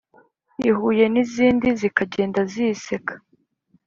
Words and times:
ihuye 0.69 1.05
n’izindi 1.13 1.67
zikagenda 1.79 2.39
ziyiseka 2.51 3.13